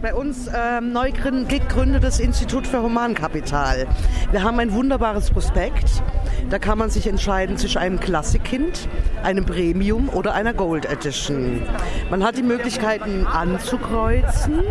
Bei 0.00 0.14
uns 0.14 0.48
ähm, 0.56 0.94
neu 0.94 1.12
gegründetes 1.12 2.18
Institut 2.18 2.66
für 2.66 2.82
Humankapital. 2.82 3.86
Wir 4.30 4.42
haben 4.42 4.58
ein 4.58 4.72
wunderbares 4.72 5.30
Prospekt. 5.30 6.02
Da 6.48 6.58
kann 6.58 6.78
man 6.78 6.88
sich 6.88 7.06
entscheiden 7.06 7.58
zwischen 7.58 7.76
einem 7.76 8.00
Klassikkind, 8.00 8.88
einem 9.22 9.44
Premium 9.44 10.08
oder 10.08 10.32
einer 10.32 10.54
Gold 10.54 10.86
Edition. 10.86 11.60
Man 12.08 12.24
hat 12.24 12.38
die 12.38 12.42
Möglichkeiten 12.42 13.26
anzukreuzen. 13.26 14.62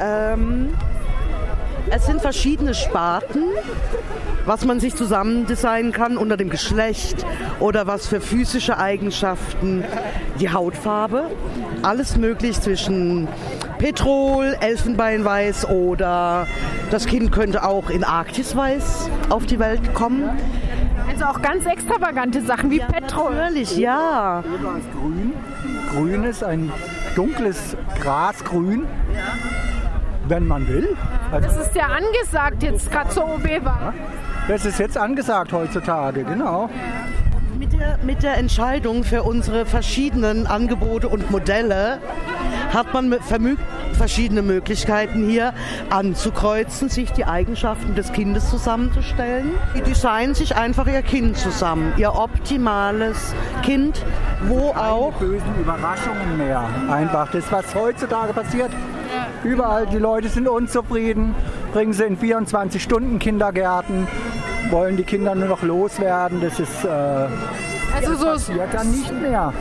Ähm, 0.00 0.72
es 1.90 2.06
sind 2.06 2.20
verschiedene 2.20 2.74
Sparten, 2.74 3.42
was 4.46 4.64
man 4.64 4.78
sich 4.78 4.94
zusammen 4.94 5.46
designen 5.46 5.90
kann 5.90 6.16
unter 6.16 6.36
dem 6.36 6.48
Geschlecht 6.48 7.26
oder 7.58 7.88
was 7.88 8.06
für 8.06 8.20
physische 8.20 8.78
Eigenschaften, 8.78 9.82
die 10.38 10.52
Hautfarbe. 10.52 11.24
Alles 11.82 12.16
möglich 12.16 12.60
zwischen 12.60 13.26
Petrol, 13.80 14.58
Elfenbeinweiß 14.60 15.70
oder 15.70 16.46
das 16.90 17.06
Kind 17.06 17.32
könnte 17.32 17.64
auch 17.64 17.88
in 17.88 18.04
Arktisweiß 18.04 19.08
auf 19.30 19.46
die 19.46 19.58
Welt 19.58 19.94
kommen. 19.94 20.28
Also 21.08 21.24
auch 21.24 21.40
ganz 21.40 21.64
extravagante 21.64 22.42
Sachen 22.42 22.70
wie 22.70 22.80
ja, 22.80 22.86
Petrol. 22.86 23.34
Natürlich, 23.34 23.78
ja. 23.78 24.44
Grün. 24.92 25.32
Grün 25.90 26.24
ist 26.24 26.44
ein 26.44 26.70
dunkles 27.16 27.74
Grasgrün, 28.02 28.86
wenn 30.28 30.46
man 30.46 30.68
will. 30.68 30.94
Also 31.32 31.48
das 31.48 31.66
ist 31.66 31.74
ja 31.74 31.86
angesagt 31.86 32.62
jetzt 32.62 32.92
gerade 32.92 33.08
zur 33.08 33.34
OB 33.34 33.64
war. 33.64 33.94
Das 34.46 34.66
ist 34.66 34.78
jetzt 34.78 34.98
angesagt 34.98 35.54
heutzutage, 35.54 36.24
genau. 36.24 36.68
Mit 37.58 37.72
der, 37.72 37.98
mit 38.02 38.22
der 38.22 38.36
Entscheidung 38.36 39.04
für 39.04 39.22
unsere 39.22 39.64
verschiedenen 39.64 40.46
Angebote 40.46 41.08
und 41.08 41.30
Modelle 41.30 41.98
hat 42.72 42.92
man 42.94 43.08
verschiedene 43.92 44.42
Möglichkeiten 44.42 45.28
hier 45.28 45.52
anzukreuzen, 45.90 46.88
sich 46.88 47.12
die 47.12 47.24
Eigenschaften 47.24 47.94
des 47.94 48.12
Kindes 48.12 48.48
zusammenzustellen. 48.50 49.52
Die 49.76 49.82
designen 49.82 50.34
sich 50.34 50.56
einfach 50.56 50.86
ihr 50.86 51.02
Kind 51.02 51.36
zusammen, 51.36 51.92
ihr 51.96 52.14
optimales 52.14 53.34
Kind, 53.62 54.02
wo 54.48 54.72
Keine 54.72 54.90
auch 54.90 55.12
bösen 55.14 55.54
Überraschungen 55.60 56.38
mehr. 56.38 56.64
Einfach 56.90 57.30
das, 57.30 57.50
was 57.52 57.74
heutzutage 57.74 58.32
passiert. 58.32 58.70
Überall 59.44 59.86
die 59.86 59.98
Leute 59.98 60.28
sind 60.28 60.48
unzufrieden, 60.48 61.34
bringen 61.72 61.92
sie 61.92 62.04
in 62.04 62.16
24 62.16 62.82
Stunden 62.82 63.18
Kindergärten, 63.18 64.06
wollen 64.70 64.96
die 64.96 65.04
Kinder 65.04 65.34
nur 65.34 65.48
noch 65.48 65.62
loswerden. 65.62 66.40
Das 66.40 66.60
ist 66.60 66.84
äh, 66.84 66.88
Also 66.88 68.14
so 68.14 68.26
passiert 68.26 68.68
dann 68.72 68.90
nicht 68.90 69.12
mehr. 69.12 69.52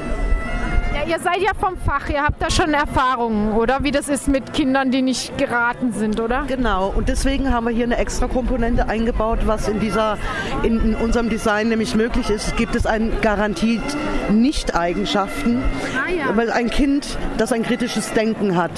Ja, 0.94 1.04
ihr 1.08 1.20
seid 1.20 1.38
ja 1.42 1.52
vom 1.58 1.78
Fach, 1.78 2.10
ihr 2.10 2.24
habt 2.24 2.42
da 2.42 2.50
schon 2.50 2.74
Erfahrungen, 2.74 3.54
oder? 3.54 3.84
Wie 3.84 3.92
das 3.92 4.10
ist 4.10 4.28
mit 4.28 4.54
Kindern, 4.54 4.92
die 4.92 5.02
nicht 5.02 5.38
geraten 5.38 5.94
sind, 5.94 6.20
oder? 6.20 6.46
Genau, 6.48 6.92
und 6.96 7.08
deswegen 7.10 7.54
haben 7.54 7.66
wir 7.68 7.72
hier 7.74 7.86
eine 7.86 7.98
extra 7.98 8.28
Komponente 8.28 8.88
eingebaut, 8.90 9.40
was 9.46 9.68
in, 9.68 9.80
dieser, 9.80 10.18
in, 10.64 10.80
in 10.82 10.96
unserem 10.96 11.30
Design 11.30 11.70
nämlich 11.70 11.96
möglich 11.96 12.30
ist. 12.30 12.58
Gibt 12.58 12.76
es 12.76 12.86
ein 12.86 13.12
garantiert 13.22 13.84
Nicht-Eigenschaften, 14.30 15.62
Ah, 15.96 16.10
ja. 16.12 16.36
weil 16.36 16.52
ein 16.52 16.70
Kind, 16.70 17.18
das 17.38 17.52
ein 17.52 17.64
kritisches 17.64 18.12
Denken 18.14 18.58
hat, 18.58 18.72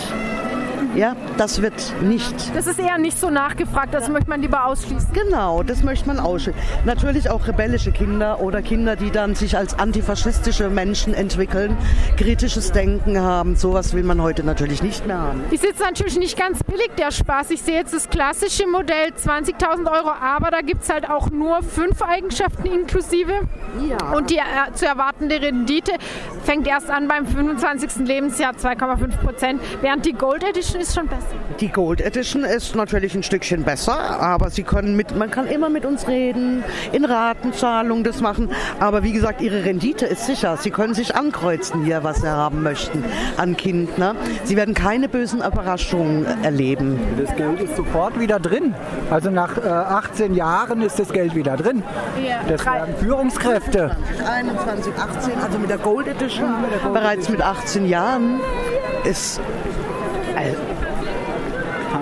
ja, 0.96 1.16
das 1.38 1.62
wird 1.62 1.94
nicht 2.02 2.36
Das 2.56 2.68
ist 2.68 2.80
eher 2.80 2.98
nicht 2.98 3.18
so 3.18 3.30
nachgefragt, 3.30 3.94
das 3.94 4.10
möchte 4.10 4.30
man 4.30 4.42
lieber 4.42 4.66
ausschließen. 4.66 5.10
Genau, 5.14 5.64
das 5.64 5.84
möchte 5.84 6.08
man 6.08 6.20
ausschließen. 6.20 6.60
Natürlich 6.86 7.30
auch 7.30 7.48
rebellische 7.48 7.92
Kinder 7.92 8.42
oder 8.42 8.62
Kinder, 8.62 8.96
die 8.96 9.12
dann 9.12 9.36
sich 9.36 9.58
als 9.58 9.78
antifaschistische 9.80 10.70
Menschen 10.70 11.14
entwickeln, 11.14 11.78
kritisches 12.18 12.72
Denken 12.72 13.20
haben. 13.20 13.56
Sowas 13.56 13.94
will 13.94 14.04
man 14.04 14.22
heute 14.22 14.44
natürlich 14.44 14.84
nicht 14.84 15.08
mehr 15.08 15.20
haben. 15.20 15.44
Ist 15.52 15.64
jetzt 15.64 15.80
natürlich 15.80 16.18
nicht 16.18 16.38
ganz 16.38 16.64
billig, 16.64 16.90
der 16.98 17.12
Spaß. 17.12 17.52
Ich 17.52 17.62
sehe 17.62 17.76
jetzt 17.76 17.94
das 17.94 18.10
klassische 18.10 18.68
Modell 18.68 19.10
20.000 19.10 19.92
Euro, 19.92 20.10
aber 20.10 20.52
da 20.52 20.62
gibt 20.62 20.84
es 20.84 20.90
halt 20.90 21.10
auch 21.10 21.30
nur 21.30 21.64
fünf 21.64 22.02
Eigenschaften 22.02 22.66
inklusive. 22.66 23.34
Ja. 23.88 24.14
Und 24.14 24.30
die 24.30 24.38
äh, 24.38 24.74
zu 24.74 24.86
erwartende 24.86 25.42
Rendite 25.42 25.94
fängt 26.44 26.68
erst 26.68 26.90
an 26.90 27.08
beim 27.08 27.26
25. 27.26 28.08
Lebensjahr 28.08 28.54
2,5 28.54 29.18
Prozent, 29.18 29.62
während 29.82 30.06
die 30.06 30.14
Gold 30.14 30.44
Edition 30.44 30.81
ist 30.82 30.96
schon 30.96 31.08
besser. 31.08 31.28
Die 31.60 31.70
Gold 31.70 32.02
Edition 32.02 32.44
ist 32.44 32.76
natürlich 32.76 33.14
ein 33.16 33.24
Stückchen 33.24 33.64
besser, 33.64 34.20
aber 34.20 34.50
Sie 34.50 34.64
können 34.64 34.96
mit, 34.96 35.16
man 35.16 35.30
kann 35.30 35.48
immer 35.48 35.70
mit 35.70 35.86
uns 35.86 36.08
reden, 36.08 36.64
in 36.92 37.06
Ratenzahlung 37.06 38.04
das 38.04 38.20
machen. 38.22 38.50
Aber 38.80 39.04
wie 39.04 39.12
gesagt, 39.12 39.42
Ihre 39.42 39.64
Rendite 39.64 40.06
ist 40.06 40.26
sicher. 40.26 40.58
Sie 40.58 40.72
können 40.72 40.94
sich 40.94 41.16
ankreuzen 41.16 41.86
hier, 41.86 42.04
was 42.04 42.22
Sie 42.22 42.30
haben 42.30 42.64
möchten 42.64 43.04
an 43.38 43.56
Kind. 43.56 43.98
Ne? 43.98 44.16
Sie 44.44 44.58
werden 44.58 44.74
keine 44.74 45.08
bösen 45.08 45.40
Überraschungen 45.40 46.26
erleben. 46.44 47.00
Das 47.18 47.36
Geld 47.36 47.62
ist 47.62 47.76
sofort 47.76 48.20
wieder 48.20 48.40
drin. 48.40 48.74
Also 49.10 49.30
nach 49.30 49.58
äh, 49.58 49.68
18 49.68 50.34
Jahren 50.34 50.82
ist 50.82 51.00
das 51.00 51.14
Geld 51.14 51.36
wieder 51.36 51.58
drin. 51.58 51.84
Ja. 52.26 52.42
Das 52.48 52.66
werden 52.66 52.96
Führungskräfte. 52.98 53.96
21, 54.28 54.94
18, 54.96 55.34
also 55.40 55.60
mit 55.60 55.70
der 55.70 55.78
Gold 55.78 56.08
Edition, 56.08 56.50
bereits 56.94 57.30
mit 57.30 57.42
18 57.42 57.88
Jahren, 57.88 58.40
ist. 59.04 59.40
Äh, 60.36 60.54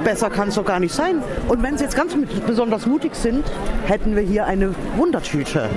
besser 0.04 0.30
kann 0.30 0.50
es 0.50 0.56
doch 0.56 0.66
gar 0.66 0.80
nicht 0.80 0.94
sein. 0.94 1.22
Und 1.48 1.64
wenn 1.64 1.78
Sie 1.78 1.84
jetzt 1.84 1.96
ganz 1.96 2.16
besonders 2.46 2.86
mutig 2.86 3.16
sind, 3.16 3.46
hätten 3.86 4.16
wir 4.16 4.22
hier 4.22 4.46
eine 4.46 4.74
Wundertüte. 4.98 5.70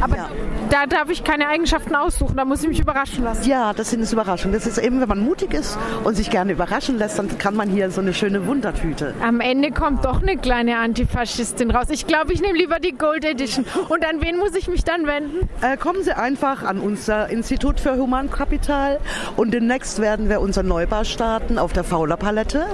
Aber 0.00 0.16
Ja. 0.16 0.28
Da 0.70 0.86
darf 0.86 1.10
ich 1.10 1.24
keine 1.24 1.48
Eigenschaften 1.48 1.94
aussuchen, 1.94 2.36
da 2.36 2.44
muss 2.44 2.62
ich 2.62 2.68
mich 2.68 2.80
überraschen 2.80 3.24
lassen. 3.24 3.48
Ja, 3.48 3.72
das 3.72 3.90
sind 3.90 4.02
es 4.02 4.12
Überraschungen. 4.12 4.54
Das 4.54 4.66
ist 4.66 4.78
eben, 4.78 5.00
wenn 5.00 5.08
man 5.08 5.20
mutig 5.20 5.54
ist 5.54 5.78
und 6.04 6.14
sich 6.16 6.30
gerne 6.30 6.52
überraschen 6.52 6.98
lässt, 6.98 7.18
dann 7.18 7.38
kann 7.38 7.54
man 7.54 7.68
hier 7.68 7.90
so 7.90 8.00
eine 8.00 8.14
schöne 8.14 8.46
Wundertüte. 8.46 9.14
Am 9.22 9.40
Ende 9.40 9.70
kommt 9.70 10.04
doch 10.04 10.22
eine 10.22 10.36
kleine 10.36 10.78
Antifaschistin 10.78 11.70
raus. 11.70 11.86
Ich 11.90 12.06
glaube, 12.06 12.32
ich 12.32 12.40
nehme 12.40 12.58
lieber 12.58 12.80
die 12.80 12.92
Gold 12.92 13.24
Edition. 13.24 13.64
Und 13.88 14.04
an 14.04 14.20
wen 14.20 14.38
muss 14.38 14.54
ich 14.54 14.68
mich 14.68 14.84
dann 14.84 15.06
wenden? 15.06 15.48
Äh, 15.62 15.76
kommen 15.76 16.02
Sie 16.02 16.16
einfach 16.16 16.62
an 16.62 16.80
unser 16.80 17.28
Institut 17.30 17.80
für 17.80 17.96
Humankapital 17.96 18.98
und 19.36 19.52
demnächst 19.52 20.00
werden 20.00 20.28
wir 20.28 20.40
unser 20.40 20.62
Neubau 20.62 21.04
starten 21.04 21.58
auf 21.58 21.72
der 21.72 21.84
Fauler 21.84 22.16
Palette. 22.16 22.66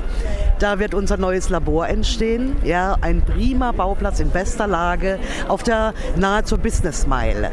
Da 0.59 0.79
wird 0.79 0.95
unser 0.95 1.17
neues 1.17 1.49
Labor 1.49 1.89
entstehen. 1.89 2.57
Ja, 2.65 2.97
ein 3.01 3.23
prima 3.23 3.73
Bauplatz 3.73 4.21
in 4.21 4.31
bester 4.31 4.67
Lage 4.67 5.19
auf 5.49 5.63
der 5.63 5.95
nahe 6.17 6.45
zur 6.45 6.59
Business 6.59 7.07
Mile. 7.07 7.51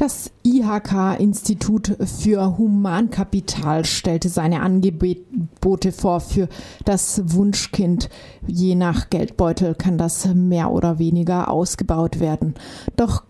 Das 0.00 0.30
IHK-Institut 0.44 1.94
für 2.06 2.56
Humankapital 2.56 3.84
stellte 3.84 4.30
seine 4.30 4.62
Angebote 4.62 5.92
vor 5.92 6.20
für 6.20 6.48
das 6.86 7.34
Wunschkind. 7.34 8.08
Je 8.46 8.76
nach 8.76 9.10
Geldbeutel 9.10 9.74
kann 9.74 9.98
das 9.98 10.24
mehr 10.34 10.70
oder 10.70 10.98
weniger 10.98 11.50
ausgebaut 11.50 12.18
werden. 12.18 12.54
Doch 12.96 13.24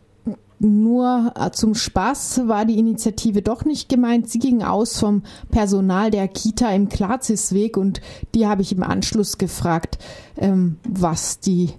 nur 0.60 1.32
äh, 1.34 1.50
zum 1.50 1.75
Spaß 1.75 2.42
war 2.47 2.64
die 2.64 2.78
Initiative 2.78 3.42
doch 3.42 3.64
nicht 3.64 3.88
gemeint. 3.88 4.31
Sie 4.31 4.38
ging 4.38 4.62
aus 4.62 4.97
vom 4.97 5.25
Personal 5.50 6.12
der 6.12 6.28
Kita 6.28 6.70
im 6.70 6.88
Klarzisweg 6.88 7.76
und 7.76 8.00
die 8.37 8.47
habe 8.47 8.62
ich 8.62 8.70
im 8.70 8.84
Anschluss 8.84 9.38
gefragt, 9.38 9.98
ähm, 10.37 10.76
was 10.88 11.41
die 11.41 11.70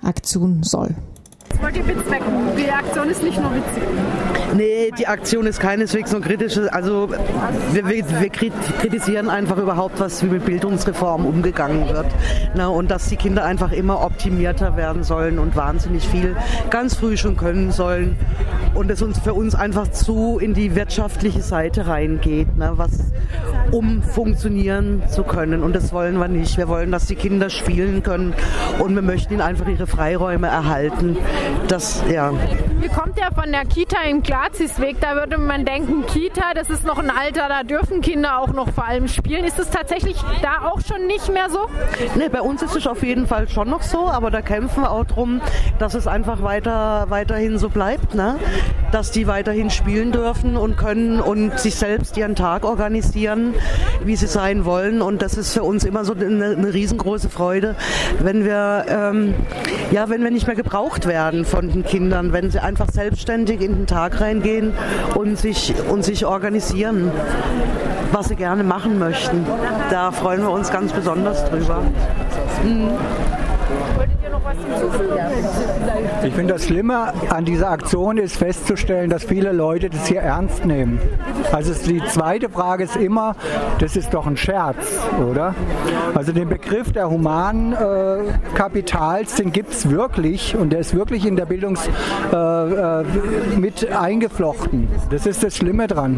Aktion 0.00 0.62
soll. 0.62 0.94
Das 1.50 1.62
wollt 1.62 1.76
ihr 1.76 1.82
bezwecken. 1.82 2.26
Die 2.56 2.70
Aktion 2.70 3.08
ist 3.08 3.22
nicht 3.22 3.40
nur 3.40 3.50
witzig. 3.54 3.82
Nee, 4.54 4.90
die 4.98 5.06
Aktion 5.06 5.46
ist 5.46 5.60
keineswegs 5.60 6.10
so 6.10 6.20
kritisch. 6.20 6.58
Also 6.70 7.08
wir, 7.72 7.86
wir, 7.88 8.08
wir 8.20 8.28
krit- 8.30 8.52
kritisieren 8.80 9.28
einfach 9.28 9.56
überhaupt, 9.58 10.00
was 10.00 10.22
wie 10.22 10.26
mit 10.26 10.44
Bildungsreform 10.44 11.26
umgegangen 11.26 11.88
wird. 11.88 12.06
Na, 12.54 12.68
und 12.68 12.90
dass 12.90 13.08
die 13.08 13.16
Kinder 13.16 13.44
einfach 13.44 13.72
immer 13.72 14.02
optimierter 14.02 14.76
werden 14.76 15.02
sollen 15.04 15.38
und 15.38 15.54
wahnsinnig 15.56 16.06
viel 16.08 16.36
ganz 16.70 16.94
früh 16.94 17.16
schon 17.16 17.36
können 17.36 17.72
sollen. 17.72 18.16
Und 18.74 18.90
es 18.90 19.02
uns 19.02 19.18
für 19.18 19.34
uns 19.34 19.54
einfach 19.54 19.88
zu 19.88 20.38
in 20.38 20.54
die 20.54 20.74
wirtschaftliche 20.74 21.42
Seite 21.42 21.86
reingeht, 21.86 22.56
ne, 22.56 22.72
was 22.76 22.90
um 23.72 24.02
funktionieren 24.02 25.02
zu 25.08 25.22
können. 25.22 25.62
Und 25.62 25.74
das 25.74 25.92
wollen 25.92 26.18
wir 26.18 26.28
nicht. 26.28 26.56
Wir 26.56 26.68
wollen, 26.68 26.90
dass 26.90 27.06
die 27.06 27.14
Kinder 27.14 27.50
spielen 27.50 28.02
können 28.02 28.34
und 28.78 28.94
wir 28.94 29.02
möchten 29.02 29.34
ihnen 29.34 29.42
einfach 29.42 29.66
ihre 29.68 29.86
Freiräume 29.86 30.46
erhalten. 30.46 31.16
Das, 31.68 32.02
ja. 32.10 32.32
Ihr 32.82 32.88
kommt 32.88 33.18
ja 33.18 33.30
von 33.34 33.50
der 33.50 33.64
Kita 33.64 34.02
im 34.08 34.22
Glatzisweg. 34.22 35.00
Da 35.00 35.14
würde 35.14 35.38
man 35.38 35.64
denken, 35.64 36.06
Kita, 36.06 36.54
das 36.54 36.70
ist 36.70 36.84
noch 36.84 36.98
ein 36.98 37.10
Alter, 37.10 37.48
da 37.48 37.62
dürfen 37.62 38.00
Kinder 38.00 38.40
auch 38.40 38.52
noch 38.52 38.70
vor 38.70 38.86
allem 38.86 39.08
spielen. 39.08 39.44
Ist 39.44 39.58
es 39.58 39.70
tatsächlich 39.70 40.16
da 40.42 40.68
auch 40.68 40.80
schon 40.80 41.06
nicht 41.06 41.32
mehr 41.32 41.50
so? 41.50 41.68
Nee, 42.16 42.28
bei 42.28 42.40
uns 42.40 42.62
ist 42.62 42.76
es 42.76 42.86
auf 42.86 43.02
jeden 43.02 43.26
Fall 43.26 43.48
schon 43.48 43.68
noch 43.68 43.82
so, 43.82 44.08
aber 44.08 44.30
da 44.30 44.42
kämpfen 44.42 44.82
wir 44.82 44.90
auch 44.90 45.04
drum, 45.04 45.40
dass 45.78 45.94
es 45.94 46.06
einfach 46.06 46.42
weiter, 46.42 47.06
weiterhin 47.08 47.58
so 47.58 47.68
bleibt, 47.68 48.14
ne? 48.14 48.36
dass 48.92 49.10
die 49.10 49.26
weiterhin 49.26 49.70
spielen 49.70 50.12
dürfen 50.12 50.56
und 50.56 50.76
können 50.76 51.20
und 51.20 51.58
sich 51.58 51.74
selbst 51.74 52.16
ihren 52.16 52.34
Tag 52.34 52.64
organisieren, 52.64 53.54
wie 54.04 54.16
sie 54.16 54.26
sein 54.26 54.64
wollen. 54.64 55.02
Und 55.02 55.22
das 55.22 55.36
ist 55.36 55.52
für 55.52 55.62
uns 55.62 55.84
immer 55.84 56.04
so 56.04 56.14
eine, 56.14 56.56
eine 56.56 56.72
riesengroße 56.72 57.28
Freude, 57.28 57.76
wenn 58.20 58.44
wir, 58.44 58.86
ähm, 58.88 59.34
ja, 59.90 60.08
wenn 60.08 60.22
wir 60.22 60.30
nicht 60.30 60.46
mehr 60.46 60.56
gebraucht 60.56 61.06
werden 61.06 61.44
von 61.44 61.70
den 61.70 61.84
Kindern, 61.84 62.32
wenn 62.32 62.50
sie 62.50 62.60
einfach 62.60 62.90
selbstständig 62.90 63.60
in 63.60 63.74
den 63.74 63.86
Tag 63.86 64.20
reingehen 64.20 64.72
und 65.14 65.38
sich, 65.38 65.74
und 65.88 66.04
sich 66.04 66.26
organisieren. 66.26 67.10
was 68.12 68.28
sie 68.28 68.36
gerne 68.36 68.62
machen 68.62 68.98
möchten. 68.98 69.44
Da 69.90 70.10
freuen 70.12 70.40
wir 70.42 70.50
uns 70.50 70.70
ganz 70.70 70.92
besonders 70.92 71.44
drüber. 71.44 71.82
Mhm. 72.64 72.88
Ich 76.28 76.34
finde, 76.34 76.52
das 76.52 76.66
Schlimme 76.66 77.14
an 77.30 77.46
dieser 77.46 77.70
Aktion 77.70 78.18
ist 78.18 78.36
festzustellen, 78.36 79.08
dass 79.08 79.24
viele 79.24 79.50
Leute 79.50 79.88
das 79.88 80.08
hier 80.08 80.20
ernst 80.20 80.66
nehmen. 80.66 81.00
Also 81.52 81.72
die 81.72 82.04
zweite 82.04 82.50
Frage 82.50 82.84
ist 82.84 82.96
immer, 82.96 83.34
das 83.78 83.96
ist 83.96 84.12
doch 84.12 84.26
ein 84.26 84.36
Scherz, 84.36 84.76
oder? 85.26 85.54
Also 86.14 86.32
den 86.32 86.50
Begriff 86.50 86.92
der 86.92 87.08
humanen 87.08 87.72
äh, 87.72 88.18
den 89.38 89.52
gibt 89.52 89.72
es 89.72 89.88
wirklich 89.88 90.54
und 90.54 90.70
der 90.70 90.80
ist 90.80 90.94
wirklich 90.94 91.24
in 91.24 91.36
der 91.36 91.46
Bildung 91.46 91.78
äh, 92.30 92.36
äh, 92.36 93.04
mit 93.56 93.90
eingeflochten. 93.90 94.86
Das 95.08 95.24
ist 95.24 95.42
das 95.42 95.56
Schlimme 95.56 95.86
dran. 95.86 96.16